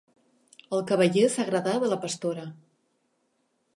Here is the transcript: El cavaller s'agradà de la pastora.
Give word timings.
El 0.77 0.81
cavaller 0.93 1.27
s'agradà 1.35 1.75
de 1.85 1.91
la 1.93 1.99
pastora. 2.07 2.47